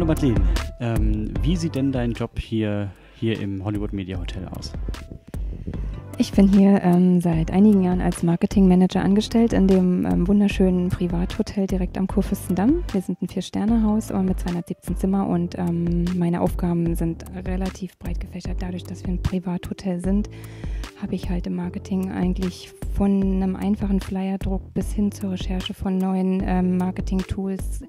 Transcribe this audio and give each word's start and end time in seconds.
Hallo 0.00 0.08
Madeleine, 0.08 0.40
ähm, 0.80 1.34
wie 1.42 1.56
sieht 1.56 1.74
denn 1.74 1.92
dein 1.92 2.12
Job 2.12 2.38
hier, 2.38 2.90
hier 3.16 3.38
im 3.38 3.62
Hollywood 3.62 3.92
Media 3.92 4.18
Hotel 4.18 4.48
aus? 4.48 4.72
Ich 6.20 6.32
bin 6.32 6.48
hier 6.48 6.82
ähm, 6.82 7.22
seit 7.22 7.50
einigen 7.50 7.82
Jahren 7.82 8.02
als 8.02 8.22
Marketingmanager 8.22 9.00
angestellt 9.00 9.54
in 9.54 9.66
dem 9.66 10.04
ähm, 10.04 10.28
wunderschönen 10.28 10.90
Privathotel 10.90 11.66
direkt 11.66 11.96
am 11.96 12.06
Kurfürstendamm. 12.06 12.84
Wir 12.92 13.00
sind 13.00 13.22
ein 13.22 13.28
Vier-Sterne-Haus 13.28 14.10
mit 14.12 14.38
217 14.38 14.98
Zimmer 14.98 15.26
und 15.26 15.56
ähm, 15.56 16.04
meine 16.18 16.42
Aufgaben 16.42 16.94
sind 16.94 17.24
relativ 17.46 17.98
breit 17.98 18.20
gefächert. 18.20 18.58
Dadurch, 18.60 18.84
dass 18.84 19.02
wir 19.02 19.14
ein 19.14 19.22
Privathotel 19.22 20.02
sind, 20.02 20.28
habe 21.00 21.14
ich 21.14 21.30
halt 21.30 21.46
im 21.46 21.54
Marketing 21.54 22.10
eigentlich 22.10 22.70
von 22.94 23.22
einem 23.22 23.56
einfachen 23.56 24.00
Flyerdruck 24.00 24.74
bis 24.74 24.92
hin 24.92 25.12
zur 25.12 25.30
Recherche 25.30 25.72
von 25.72 25.96
neuen 25.96 26.42
ähm, 26.44 26.76
Marketing-Tools, 26.76 27.80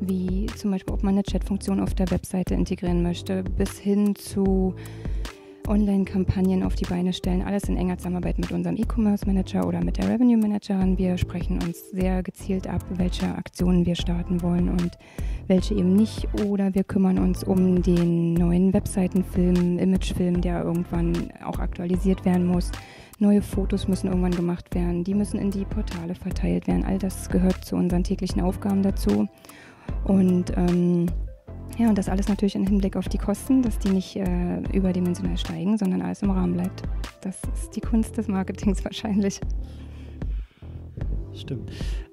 wie 0.00 0.46
zum 0.54 0.70
Beispiel, 0.70 0.94
ob 0.94 1.02
man 1.02 1.14
eine 1.14 1.24
Chatfunktion 1.24 1.80
auf 1.80 1.94
der 1.94 2.08
Webseite 2.12 2.54
integrieren 2.54 3.02
möchte, 3.02 3.42
bis 3.42 3.80
hin 3.80 4.14
zu 4.14 4.76
Online-Kampagnen 5.70 6.64
auf 6.64 6.74
die 6.74 6.84
Beine 6.84 7.12
stellen, 7.12 7.42
alles 7.42 7.64
in 7.64 7.76
enger 7.76 7.96
Zusammenarbeit 7.96 8.38
mit 8.38 8.50
unserem 8.50 8.76
E-Commerce-Manager 8.76 9.66
oder 9.66 9.82
mit 9.84 9.98
der 9.98 10.08
Revenue-Managerin. 10.08 10.98
Wir 10.98 11.16
sprechen 11.16 11.62
uns 11.62 11.90
sehr 11.90 12.24
gezielt 12.24 12.66
ab, 12.66 12.84
welche 12.90 13.26
Aktionen 13.36 13.86
wir 13.86 13.94
starten 13.94 14.42
wollen 14.42 14.68
und 14.68 14.98
welche 15.46 15.74
eben 15.74 15.94
nicht. 15.94 16.26
Oder 16.44 16.74
wir 16.74 16.82
kümmern 16.82 17.20
uns 17.20 17.44
um 17.44 17.82
den 17.82 18.34
neuen 18.34 18.72
Webseitenfilm, 18.72 19.78
Imagefilm, 19.78 20.40
der 20.40 20.64
irgendwann 20.64 21.30
auch 21.44 21.60
aktualisiert 21.60 22.24
werden 22.24 22.46
muss. 22.46 22.72
Neue 23.20 23.40
Fotos 23.40 23.86
müssen 23.86 24.08
irgendwann 24.08 24.34
gemacht 24.34 24.74
werden, 24.74 25.04
die 25.04 25.14
müssen 25.14 25.38
in 25.38 25.52
die 25.52 25.64
Portale 25.64 26.16
verteilt 26.16 26.66
werden. 26.66 26.84
All 26.84 26.98
das 26.98 27.28
gehört 27.28 27.64
zu 27.64 27.76
unseren 27.76 28.02
täglichen 28.02 28.40
Aufgaben 28.40 28.82
dazu. 28.82 29.28
Und 30.04 30.52
ähm, 30.56 31.06
ja, 31.78 31.88
und 31.88 31.96
das 31.96 32.08
alles 32.08 32.28
natürlich 32.28 32.54
im 32.54 32.66
Hinblick 32.66 32.96
auf 32.96 33.08
die 33.08 33.18
Kosten, 33.18 33.62
dass 33.62 33.78
die 33.78 33.90
nicht 33.90 34.16
äh, 34.16 34.60
überdimensional 34.72 35.38
steigen, 35.38 35.78
sondern 35.78 36.02
alles 36.02 36.22
im 36.22 36.30
Rahmen 36.30 36.54
bleibt. 36.54 36.82
Das 37.22 37.40
ist 37.54 37.74
die 37.76 37.80
Kunst 37.80 38.16
des 38.16 38.28
Marketings 38.28 38.84
wahrscheinlich. 38.84 39.40
Stimmt. 41.34 41.70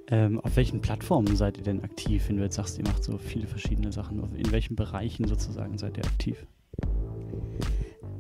Ähm, 0.10 0.40
auf 0.40 0.56
welchen 0.56 0.80
Plattformen 0.80 1.36
seid 1.36 1.58
ihr 1.58 1.64
denn 1.64 1.84
aktiv, 1.84 2.30
wenn 2.30 2.38
du 2.38 2.44
jetzt 2.44 2.56
sagst, 2.56 2.78
ihr 2.78 2.86
macht 2.86 3.04
so 3.04 3.18
viele 3.18 3.46
verschiedene 3.46 3.92
Sachen? 3.92 4.24
In 4.36 4.52
welchen 4.52 4.76
Bereichen 4.76 5.28
sozusagen 5.28 5.78
seid 5.78 5.98
ihr 5.98 6.06
aktiv? 6.06 6.46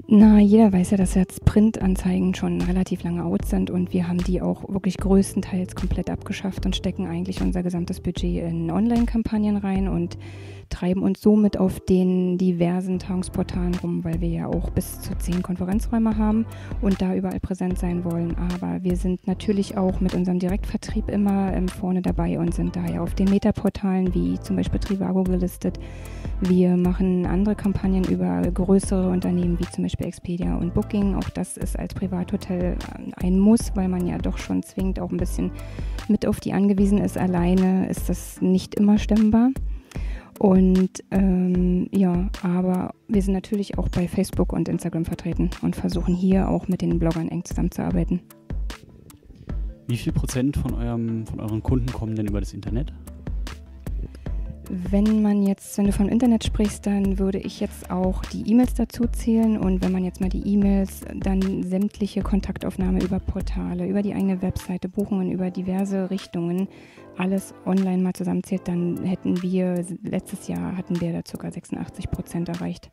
Na, 0.09 0.39
jeder 0.39 0.72
weiß 0.72 0.91
ja, 0.91 0.97
dass 0.97 1.16
jetzt 1.16 1.44
Printanzeigen 1.44 2.33
schon 2.33 2.61
relativ 2.61 3.03
lange 3.03 3.25
out 3.25 3.44
sind 3.44 3.69
und 3.69 3.91
wir 3.91 4.08
haben 4.08 4.19
die 4.19 4.41
auch 4.41 4.63
wirklich 4.69 4.95
größtenteils 4.95 5.75
komplett 5.75 6.09
abgeschafft 6.09 6.66
und 6.66 6.77
stecken 6.77 7.08
eigentlich 7.08 7.41
unser 7.41 7.61
gesamtes 7.61 8.00
Budget 8.00 8.41
in 8.41 8.72
Online-Kampagnen 8.72 9.58
rein 9.58 9.89
und 9.89 10.17
treiben 10.69 11.03
uns 11.03 11.19
somit 11.22 11.58
auf 11.58 11.81
den 11.81 12.38
diversen 12.38 13.00
Tagungsportalen 13.00 13.75
rum, 13.75 14.05
weil 14.05 14.22
wir 14.22 14.30
ja 14.30 14.47
auch 14.47 14.69
bis 14.69 15.02
zu 15.02 15.13
zehn 15.17 15.44
Konferenzräume 15.44 16.17
haben 16.17 16.45
und 16.81 17.02
da 17.02 17.13
überall 17.13 17.41
präsent 17.41 17.78
sein 17.78 18.05
wollen. 18.05 18.33
Aber 18.53 18.83
wir 18.83 18.95
sind 18.95 19.28
natürlich 19.28 19.75
auch 19.75 20.00
mit 20.00 20.13
unserem 20.13 20.39
Direktvertrieb 20.39 21.09
immer 21.09 21.53
ähm, 21.53 21.67
vorne 21.67 22.02
dabei 22.02 22.39
und 22.39 22.55
sind 22.55 22.78
daher 22.78 23.03
auf 23.03 23.13
den 23.13 23.30
Metaportalen 23.30 24.13
wie 24.13 24.39
zum 24.39 24.55
Beispiel 24.55 24.80
Trivago 24.80 25.25
gelistet. 25.25 25.80
Wir 26.42 26.78
machen 26.78 27.26
andere 27.26 27.56
Kampagnen 27.56 28.04
über 28.04 28.42
größere 28.42 29.10
Unternehmen 29.10 29.60
wie 29.60 29.66
zum 29.66 29.84
Beispiel 29.84 30.06
Expedia 30.06 30.56
und 30.56 30.74
Booking. 30.76 31.16
Auch 31.16 31.30
das 31.32 31.58
ist 31.58 31.78
als 31.78 31.96
Privathotel 31.96 32.78
ähm, 32.96 33.12
ein 33.16 33.40
Muss, 33.40 33.72
weil 33.74 33.88
man 33.88 34.06
ja 34.06 34.20
doch 34.20 34.38
schon 34.38 34.62
zwingend 34.62 35.00
auch 35.00 35.10
ein 35.10 35.18
bisschen 35.18 35.52
mit 36.08 36.28
auf 36.28 36.40
die 36.40 36.54
angewiesen 36.54 37.00
ist. 37.00 37.18
Alleine 37.18 37.90
ist 37.90 38.08
das 38.08 38.40
nicht 38.40 38.76
immer 38.76 39.00
stemmbar. 39.00 39.50
Und 40.38 41.04
ähm, 41.10 41.88
ja, 41.92 42.30
aber 42.44 42.94
wir 43.08 43.24
sind 43.24 43.34
natürlich 43.34 43.80
auch 43.80 43.90
bei 43.90 44.08
Facebook 44.08 44.54
und 44.54 44.70
Instagram 44.70 45.06
vertreten 45.06 45.50
und 45.64 45.76
versuchen 45.76 46.14
hier 46.14 46.50
auch 46.50 46.68
mit 46.68 46.82
den 46.84 47.00
Bloggern 47.00 47.30
eng 47.30 47.44
zusammenzuarbeiten. 47.46 48.22
Wie 49.88 49.97
viel 49.97 50.14
Prozent 50.14 50.58
von, 50.58 50.76
eurem, 50.76 51.26
von 51.26 51.40
euren 51.40 51.64
Kunden 51.64 51.88
kommen 51.88 52.16
denn 52.16 52.28
über 52.28 52.42
das 52.42 52.53
Internet? 52.53 52.94
Wenn 54.69 55.22
man 55.22 55.44
jetzt, 55.44 55.78
wenn 55.78 55.85
du 55.85 55.94
vom 55.94 56.09
Internet 56.09 56.44
sprichst, 56.44 56.85
dann 56.85 57.19
würde 57.19 57.38
ich 57.38 57.61
jetzt 57.61 57.89
auch 57.89 58.22
die 58.25 58.50
E-Mails 58.51 58.73
dazu 58.73 59.05
zählen 59.07 59.57
und 59.57 59.81
wenn 59.81 59.94
man 59.94 60.03
jetzt 60.03 60.19
mal 60.19 60.28
die 60.28 60.45
E-Mails, 60.45 61.05
dann 61.16 61.63
sämtliche 61.63 62.22
Kontaktaufnahme 62.22 63.01
über 63.01 63.19
Portale, 63.19 63.88
über 63.88 64.01
die 64.01 64.13
eigene 64.13 64.41
Webseite, 64.41 64.89
Buchungen 64.89 65.31
über 65.31 65.51
diverse 65.51 66.09
Richtungen, 66.09 66.67
alles 67.17 67.53
online 67.66 68.03
mal 68.03 68.11
zusammenzählt, 68.11 68.67
dann 68.67 69.01
hätten 69.05 69.41
wir, 69.41 69.85
letztes 70.03 70.50
Jahr 70.50 70.75
hatten 70.75 70.99
wir 70.99 71.13
da 71.13 71.22
ca. 71.22 71.49
86 71.49 72.11
Prozent 72.11 72.49
erreicht. 72.49 72.89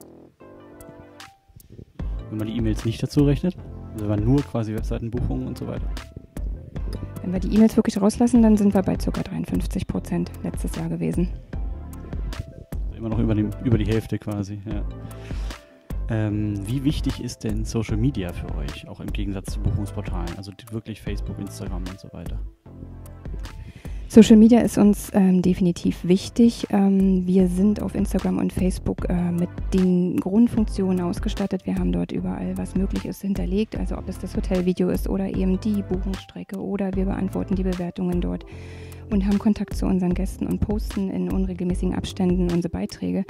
Wenn 2.30 2.38
man 2.38 2.46
die 2.46 2.56
E-Mails 2.56 2.84
nicht 2.84 3.02
dazu 3.02 3.24
rechnet, 3.24 3.56
also 3.94 4.04
wenn 4.08 4.20
man 4.20 4.24
nur 4.24 4.42
quasi 4.42 4.72
Webseitenbuchungen 4.74 5.48
und 5.48 5.58
so 5.58 5.66
weiter. 5.66 5.88
Wenn 7.22 7.32
wir 7.32 7.40
die 7.40 7.52
E-Mails 7.52 7.76
wirklich 7.76 8.00
rauslassen, 8.00 8.42
dann 8.42 8.56
sind 8.56 8.74
wir 8.74 8.82
bei 8.82 8.94
ca. 8.94 9.10
53 9.10 9.88
Prozent 9.88 10.30
letztes 10.44 10.76
Jahr 10.76 10.88
gewesen 10.88 11.30
immer 13.04 13.14
noch 13.14 13.22
über, 13.22 13.34
dem, 13.34 13.50
über 13.64 13.76
die 13.76 13.86
Hälfte 13.86 14.18
quasi, 14.18 14.60
ja. 14.64 14.82
Ähm, 16.10 16.54
wie 16.66 16.84
wichtig 16.84 17.22
ist 17.22 17.44
denn 17.44 17.64
Social 17.64 17.96
Media 17.96 18.32
für 18.32 18.54
euch, 18.56 18.86
auch 18.88 19.00
im 19.00 19.12
Gegensatz 19.12 19.52
zu 19.52 19.60
Buchungsportalen? 19.60 20.36
Also 20.36 20.52
wirklich 20.70 21.00
Facebook, 21.00 21.38
Instagram 21.38 21.82
und 21.90 21.98
so 21.98 22.08
weiter? 22.12 22.38
Social 24.08 24.36
Media 24.36 24.60
ist 24.60 24.78
uns 24.78 25.10
ähm, 25.14 25.42
definitiv 25.42 26.04
wichtig. 26.04 26.66
Ähm, 26.70 27.26
wir 27.26 27.48
sind 27.48 27.82
auf 27.82 27.94
Instagram 27.94 28.38
und 28.38 28.52
Facebook 28.52 29.08
äh, 29.08 29.32
mit 29.32 29.48
den 29.72 30.18
Grundfunktionen 30.18 31.00
ausgestattet. 31.00 31.66
Wir 31.66 31.76
haben 31.76 31.90
dort 31.90 32.12
überall, 32.12 32.56
was 32.56 32.74
möglich 32.74 33.06
ist, 33.06 33.22
hinterlegt. 33.22 33.76
Also 33.76 33.96
ob 33.96 34.08
es 34.08 34.18
das 34.18 34.36
Hotelvideo 34.36 34.90
ist 34.90 35.08
oder 35.08 35.26
eben 35.26 35.58
die 35.60 35.82
Buchungsstrecke 35.82 36.58
oder 36.60 36.94
wir 36.94 37.06
beantworten 37.06 37.54
die 37.54 37.64
Bewertungen 37.64 38.20
dort 38.20 38.44
und 39.10 39.26
haben 39.26 39.38
Kontakt 39.38 39.76
zu 39.76 39.86
unseren 39.86 40.14
Gästen 40.14 40.46
und 40.46 40.60
posten 40.60 41.10
in 41.10 41.30
unregelmäßigen 41.30 41.94
Abständen 41.94 42.50
unsere 42.50 42.70
Beiträge. 42.70 43.24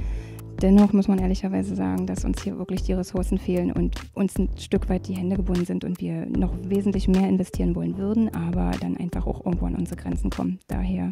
Dennoch 0.62 0.92
muss 0.92 1.08
man 1.08 1.18
ehrlicherweise 1.18 1.74
sagen, 1.74 2.06
dass 2.06 2.24
uns 2.24 2.42
hier 2.42 2.58
wirklich 2.58 2.82
die 2.82 2.92
Ressourcen 2.92 3.38
fehlen 3.38 3.72
und 3.72 3.96
uns 4.14 4.38
ein 4.38 4.48
Stück 4.56 4.88
weit 4.88 5.08
die 5.08 5.16
Hände 5.16 5.36
gebunden 5.36 5.64
sind 5.64 5.84
und 5.84 6.00
wir 6.00 6.26
noch 6.26 6.54
wesentlich 6.64 7.08
mehr 7.08 7.28
investieren 7.28 7.74
wollen 7.74 7.98
würden, 7.98 8.32
aber 8.34 8.70
dann 8.80 8.96
einfach 8.96 9.26
auch 9.26 9.44
irgendwo 9.44 9.66
an 9.66 9.74
unsere 9.74 10.00
Grenzen 10.00 10.30
kommen. 10.30 10.60
Daher 10.68 11.10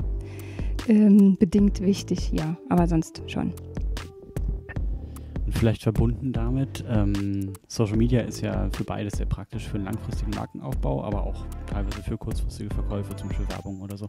ähm, 0.89 1.37
bedingt 1.39 1.81
wichtig, 1.83 2.31
ja, 2.33 2.57
aber 2.69 2.87
sonst 2.87 3.23
schon. 3.27 3.53
Vielleicht 5.63 5.85
verbunden 5.85 6.33
damit, 6.33 6.85
ähm, 6.89 7.53
Social 7.69 7.97
Media 7.97 8.23
ist 8.23 8.41
ja 8.41 8.69
für 8.73 8.83
beides 8.83 9.19
sehr 9.19 9.27
praktisch, 9.27 9.69
für 9.69 9.77
einen 9.77 9.85
langfristigen 9.85 10.33
Markenaufbau, 10.33 11.05
aber 11.05 11.23
auch 11.23 11.47
teilweise 11.67 12.03
für 12.03 12.19
kurzfristige 12.19 12.75
Verkäufe, 12.75 13.15
zum 13.15 13.29
Beispiel 13.29 13.49
Werbung 13.49 13.81
oder 13.81 13.97
so. 13.97 14.09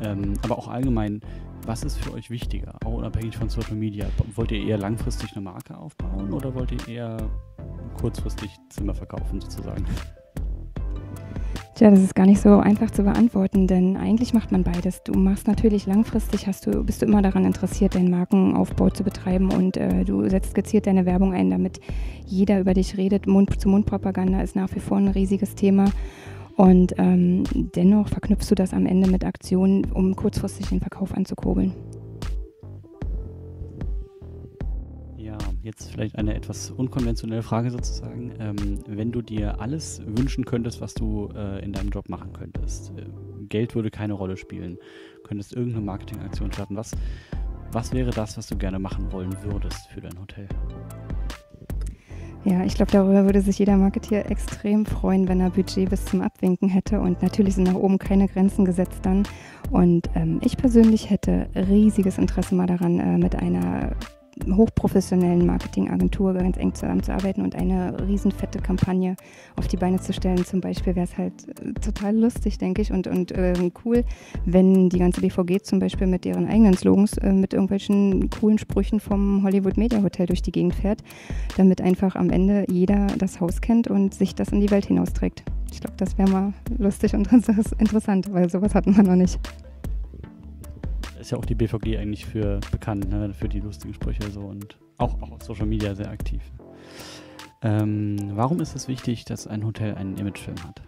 Ähm, 0.00 0.32
aber 0.40 0.56
auch 0.56 0.68
allgemein, 0.68 1.20
was 1.66 1.84
ist 1.84 1.98
für 1.98 2.14
euch 2.14 2.30
wichtiger, 2.30 2.76
auch 2.82 2.94
unabhängig 2.94 3.36
von 3.36 3.50
Social 3.50 3.76
Media? 3.76 4.06
Wollt 4.36 4.52
ihr 4.52 4.66
eher 4.66 4.78
langfristig 4.78 5.32
eine 5.32 5.42
Marke 5.42 5.76
aufbauen 5.76 6.32
oder 6.32 6.54
wollt 6.54 6.72
ihr 6.72 6.88
eher 6.88 7.18
kurzfristig 8.00 8.48
Zimmer 8.70 8.94
verkaufen 8.94 9.38
sozusagen? 9.42 9.84
Tja, 11.76 11.90
das 11.90 12.00
ist 12.00 12.14
gar 12.14 12.24
nicht 12.24 12.40
so 12.40 12.56
einfach 12.56 12.90
zu 12.90 13.02
beantworten, 13.02 13.66
denn 13.66 13.98
eigentlich 13.98 14.32
macht 14.32 14.50
man 14.50 14.62
beides. 14.62 15.02
Du 15.02 15.12
machst 15.12 15.46
natürlich 15.46 15.84
langfristig, 15.84 16.46
hast 16.46 16.66
du, 16.66 16.82
bist 16.82 17.02
du 17.02 17.06
immer 17.06 17.20
daran 17.20 17.44
interessiert, 17.44 17.96
deinen 17.96 18.10
Markenaufbau 18.10 18.88
zu 18.88 19.04
betreiben 19.04 19.52
und 19.52 19.76
äh, 19.76 20.02
du 20.06 20.26
setzt 20.30 20.54
gezielt 20.54 20.86
deine 20.86 21.04
Werbung 21.04 21.34
ein, 21.34 21.50
damit 21.50 21.80
jeder 22.24 22.60
über 22.60 22.72
dich 22.72 22.96
redet. 22.96 23.26
Mund-zu-Mund-Propaganda 23.26 24.40
ist 24.40 24.56
nach 24.56 24.74
wie 24.74 24.80
vor 24.80 24.96
ein 24.96 25.08
riesiges 25.08 25.54
Thema. 25.54 25.90
Und 26.56 26.94
ähm, 26.96 27.44
dennoch 27.52 28.08
verknüpfst 28.08 28.50
du 28.50 28.54
das 28.54 28.72
am 28.72 28.86
Ende 28.86 29.10
mit 29.10 29.26
Aktionen, 29.26 29.84
um 29.92 30.16
kurzfristig 30.16 30.70
den 30.70 30.80
Verkauf 30.80 31.14
anzukurbeln. 31.14 31.74
Jetzt 35.66 35.90
vielleicht 35.90 36.16
eine 36.16 36.32
etwas 36.36 36.70
unkonventionelle 36.70 37.42
Frage 37.42 37.72
sozusagen. 37.72 38.32
Ähm, 38.38 38.78
wenn 38.86 39.10
du 39.10 39.20
dir 39.20 39.60
alles 39.60 40.00
wünschen 40.06 40.44
könntest, 40.44 40.80
was 40.80 40.94
du 40.94 41.28
äh, 41.34 41.64
in 41.64 41.72
deinem 41.72 41.88
Job 41.88 42.08
machen 42.08 42.32
könntest, 42.32 42.92
äh, 42.96 43.02
Geld 43.48 43.74
würde 43.74 43.90
keine 43.90 44.12
Rolle 44.12 44.36
spielen, 44.36 44.78
könntest 45.24 45.54
irgendeine 45.54 45.84
Marketingaktion 45.84 46.52
starten, 46.52 46.76
was, 46.76 46.92
was 47.72 47.92
wäre 47.92 48.12
das, 48.12 48.38
was 48.38 48.46
du 48.46 48.56
gerne 48.56 48.78
machen 48.78 49.10
wollen 49.10 49.36
würdest 49.42 49.88
für 49.88 50.00
dein 50.00 50.16
Hotel? 50.20 50.46
Ja, 52.44 52.64
ich 52.64 52.76
glaube, 52.76 52.92
darüber 52.92 53.24
würde 53.24 53.40
sich 53.40 53.58
jeder 53.58 53.76
Marketeer 53.76 54.30
extrem 54.30 54.86
freuen, 54.86 55.26
wenn 55.26 55.40
er 55.40 55.50
Budget 55.50 55.90
bis 55.90 56.04
zum 56.04 56.20
Abwinken 56.20 56.68
hätte. 56.68 57.00
Und 57.00 57.22
natürlich 57.22 57.56
sind 57.56 57.64
nach 57.64 57.74
oben 57.74 57.98
keine 57.98 58.28
Grenzen 58.28 58.64
gesetzt 58.64 59.00
dann. 59.02 59.24
Und 59.72 60.08
ähm, 60.14 60.38
ich 60.44 60.56
persönlich 60.56 61.10
hätte 61.10 61.48
riesiges 61.56 62.18
Interesse 62.18 62.54
mal 62.54 62.68
daran, 62.68 63.00
äh, 63.00 63.18
mit 63.18 63.34
einer 63.34 63.96
hochprofessionellen 64.44 65.46
Marketingagentur 65.46 66.34
ganz 66.34 66.56
eng 66.56 66.74
zusammenzuarbeiten 66.74 67.42
und 67.42 67.54
eine 67.54 67.96
riesenfette 68.06 68.58
Kampagne 68.60 69.16
auf 69.56 69.66
die 69.66 69.76
Beine 69.76 70.00
zu 70.00 70.12
stellen. 70.12 70.44
Zum 70.44 70.60
Beispiel 70.60 70.94
wäre 70.94 71.04
es 71.04 71.16
halt 71.16 71.32
äh, 71.60 71.72
total 71.80 72.16
lustig, 72.16 72.58
denke 72.58 72.82
ich, 72.82 72.92
und, 72.92 73.06
und 73.06 73.32
äh, 73.32 73.54
cool, 73.84 74.04
wenn 74.44 74.88
die 74.88 74.98
ganze 74.98 75.20
BVG 75.20 75.62
zum 75.62 75.78
Beispiel 75.78 76.06
mit 76.06 76.26
ihren 76.26 76.46
eigenen 76.48 76.74
Slogans 76.74 77.16
äh, 77.18 77.32
mit 77.32 77.54
irgendwelchen 77.54 78.30
coolen 78.30 78.58
Sprüchen 78.58 79.00
vom 79.00 79.42
Hollywood 79.42 79.76
Media 79.76 80.02
Hotel 80.02 80.26
durch 80.26 80.42
die 80.42 80.52
Gegend 80.52 80.74
fährt, 80.74 81.02
damit 81.56 81.80
einfach 81.80 82.14
am 82.14 82.30
Ende 82.30 82.66
jeder 82.70 83.06
das 83.18 83.40
Haus 83.40 83.60
kennt 83.60 83.88
und 83.88 84.14
sich 84.14 84.34
das 84.34 84.50
in 84.50 84.60
die 84.60 84.70
Welt 84.70 84.86
hinausträgt. 84.86 85.42
Ich 85.72 85.80
glaube, 85.80 85.96
das 85.96 86.16
wäre 86.18 86.30
mal 86.30 86.52
lustig 86.78 87.14
und 87.14 87.30
interessant, 87.78 88.32
weil 88.32 88.50
sowas 88.50 88.74
hatten 88.74 88.96
wir 88.96 89.02
noch 89.02 89.16
nicht 89.16 89.40
ist 91.26 91.32
ja 91.32 91.38
auch 91.38 91.44
die 91.44 91.56
BVG 91.56 91.98
eigentlich 91.98 92.24
für 92.24 92.60
bekannt, 92.70 93.10
ne? 93.10 93.34
für 93.34 93.48
die 93.48 93.58
lustigen 93.58 93.92
Sprüche 93.92 94.30
so 94.30 94.42
und 94.42 94.78
auch, 94.96 95.20
auch 95.20 95.32
auf 95.32 95.42
Social 95.42 95.66
Media 95.66 95.92
sehr 95.92 96.08
aktiv. 96.08 96.40
Ähm, 97.62 98.16
warum 98.34 98.60
ist 98.60 98.76
es 98.76 98.86
wichtig, 98.86 99.24
dass 99.24 99.48
ein 99.48 99.66
Hotel 99.66 99.96
einen 99.96 100.16
Imagefilm 100.18 100.56
hat? 100.62 100.82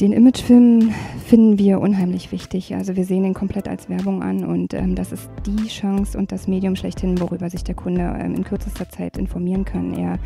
Den 0.00 0.14
Imagefilm 0.14 0.94
finden 1.26 1.58
wir 1.58 1.78
unheimlich 1.78 2.32
wichtig. 2.32 2.74
Also 2.74 2.96
wir 2.96 3.04
sehen 3.04 3.26
ihn 3.26 3.34
komplett 3.34 3.68
als 3.68 3.90
Werbung 3.90 4.22
an 4.22 4.46
und 4.46 4.72
ähm, 4.72 4.94
das 4.94 5.12
ist 5.12 5.30
die 5.44 5.68
Chance 5.68 6.16
und 6.16 6.32
das 6.32 6.48
Medium 6.48 6.74
schlechthin, 6.74 7.20
worüber 7.20 7.50
sich 7.50 7.64
der 7.64 7.74
Kunde 7.74 8.16
ähm, 8.18 8.34
in 8.34 8.44
kürzester 8.44 8.88
Zeit 8.88 9.18
informieren 9.18 9.66
kann. 9.66 9.92
Er 9.92 10.18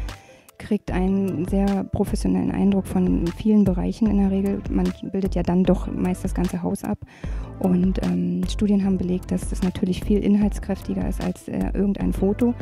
kriegt 0.58 0.91
einen 0.91 1.47
sehr 1.47 1.85
professionellen 1.85 2.50
Eindruck 2.50 2.87
von 2.87 3.26
vielen 3.29 3.64
Bereichen 3.64 4.08
in 4.08 4.19
der 4.19 4.31
Regel. 4.31 4.62
Man 4.70 4.93
bildet 5.12 5.35
ja 5.35 5.43
dann 5.43 5.64
doch 5.64 5.87
meist 5.87 6.25
das 6.25 6.35
ganze 6.35 6.62
Haus 6.62 6.85
ab. 6.85 6.99
Und 7.58 8.03
ähm, 8.05 8.43
Studien 8.49 8.85
haben 8.85 8.99
belegt, 8.99 9.31
dass 9.31 9.49
das 9.49 9.62
natürlich 9.62 10.05
viel 10.05 10.23
inhaltskräftiger 10.23 11.08
ist 11.08 11.23
als 11.23 11.49
äh, 11.49 11.70
irgendein 11.75 12.12
Foto. 12.12 12.55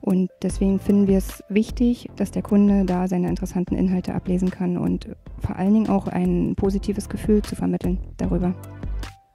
Und 0.00 0.30
deswegen 0.42 0.78
finden 0.78 1.08
wir 1.08 1.18
es 1.18 1.42
wichtig, 1.48 2.08
dass 2.14 2.30
der 2.30 2.42
Kunde 2.42 2.84
da 2.84 3.08
seine 3.08 3.28
interessanten 3.28 3.74
Inhalte 3.74 4.14
ablesen 4.14 4.50
kann 4.50 4.78
und 4.78 5.08
vor 5.40 5.56
allen 5.56 5.74
Dingen 5.74 5.88
auch 5.88 6.06
ein 6.06 6.54
positives 6.56 7.08
Gefühl 7.08 7.42
zu 7.42 7.56
vermitteln 7.56 7.98
darüber 8.16 8.54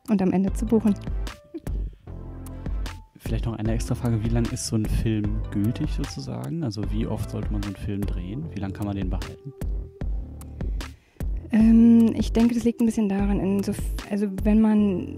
und 0.10 0.22
am 0.22 0.32
Ende 0.32 0.54
zu 0.54 0.66
buchen. 0.66 0.96
Vielleicht 3.32 3.46
noch 3.46 3.58
eine 3.58 3.72
extra 3.72 3.96
Frage, 3.96 4.22
wie 4.26 4.28
lange 4.28 4.50
ist 4.50 4.68
so 4.68 4.76
ein 4.76 4.86
Film 4.86 5.42
gültig 5.52 5.90
sozusagen? 5.94 6.66
Also 6.66 6.84
wie 6.92 7.08
oft 7.08 7.30
sollte 7.30 7.50
man 7.50 7.64
so 7.64 7.68
einen 7.68 7.78
Film 7.78 8.02
drehen? 8.02 8.44
Wie 8.54 8.60
lange 8.60 8.74
kann 8.74 8.86
man 8.86 8.98
den 8.98 9.10
behalten? 9.10 9.54
Ähm, 11.54 12.14
ich 12.14 12.34
denke, 12.34 12.56
das 12.56 12.66
liegt 12.66 12.82
ein 12.82 12.88
bisschen 12.88 13.08
daran, 13.08 13.64
so, 13.64 13.72
also 14.10 14.28
wenn 14.44 14.60
man 14.60 15.16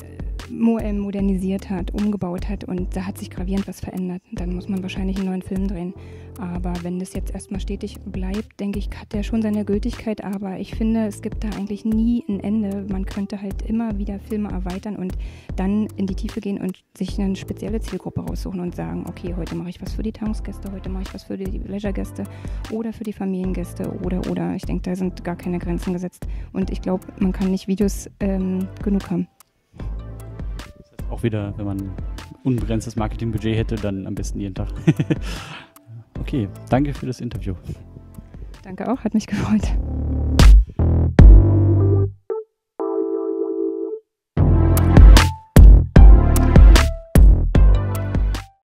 modernisiert 0.59 1.69
hat, 1.69 1.93
umgebaut 1.93 2.49
hat 2.49 2.63
und 2.63 2.95
da 2.95 3.05
hat 3.05 3.17
sich 3.17 3.29
gravierend 3.29 3.67
was 3.67 3.79
verändert. 3.79 4.21
Dann 4.31 4.53
muss 4.53 4.69
man 4.69 4.81
wahrscheinlich 4.81 5.17
einen 5.17 5.27
neuen 5.27 5.41
Film 5.41 5.67
drehen. 5.67 5.93
Aber 6.39 6.73
wenn 6.81 6.99
das 6.99 7.13
jetzt 7.13 7.33
erstmal 7.33 7.59
stetig 7.59 7.99
bleibt, 8.05 8.59
denke 8.59 8.79
ich, 8.79 8.89
hat 8.99 9.13
der 9.13 9.23
schon 9.23 9.41
seine 9.41 9.65
Gültigkeit. 9.65 10.23
Aber 10.23 10.59
ich 10.59 10.75
finde, 10.75 11.05
es 11.05 11.21
gibt 11.21 11.43
da 11.43 11.49
eigentlich 11.49 11.85
nie 11.85 12.23
ein 12.27 12.39
Ende. 12.39 12.85
Man 12.89 13.05
könnte 13.05 13.41
halt 13.41 13.61
immer 13.63 13.97
wieder 13.97 14.19
Filme 14.19 14.49
erweitern 14.49 14.95
und 14.95 15.13
dann 15.55 15.87
in 15.95 16.07
die 16.07 16.15
Tiefe 16.15 16.41
gehen 16.41 16.59
und 16.59 16.83
sich 16.97 17.19
eine 17.19 17.35
spezielle 17.35 17.79
Zielgruppe 17.81 18.21
raussuchen 18.21 18.59
und 18.59 18.75
sagen, 18.75 19.05
okay, 19.07 19.35
heute 19.37 19.55
mache 19.55 19.69
ich 19.69 19.81
was 19.81 19.93
für 19.93 20.03
die 20.03 20.11
Tagesgäste, 20.11 20.71
heute 20.71 20.89
mache 20.89 21.03
ich 21.03 21.13
was 21.13 21.23
für 21.23 21.37
die 21.37 21.59
Leisure-Gäste 21.59 22.23
oder 22.71 22.93
für 22.93 23.03
die 23.03 23.13
Familiengäste 23.13 23.91
oder 24.03 24.21
oder. 24.29 24.55
Ich 24.55 24.63
denke, 24.63 24.89
da 24.89 24.95
sind 24.95 25.23
gar 25.23 25.35
keine 25.35 25.59
Grenzen 25.59 25.93
gesetzt. 25.93 26.25
Und 26.51 26.71
ich 26.71 26.81
glaube, 26.81 27.05
man 27.19 27.31
kann 27.31 27.51
nicht 27.51 27.67
Videos 27.67 28.09
ähm, 28.19 28.67
genug 28.83 29.09
haben 29.09 29.27
auch 31.09 31.23
wieder, 31.23 31.53
wenn 31.57 31.65
man 31.65 31.91
unbegrenztes 32.43 32.95
Marketingbudget 32.95 33.55
hätte, 33.55 33.75
dann 33.75 34.07
am 34.07 34.15
besten 34.15 34.39
jeden 34.39 34.55
Tag. 34.55 34.69
okay, 36.19 36.47
danke 36.69 36.93
für 36.93 37.05
das 37.05 37.21
Interview. 37.21 37.55
Danke 38.63 38.91
auch, 38.91 39.03
hat 39.03 39.13
mich 39.13 39.27
gefreut. 39.27 39.63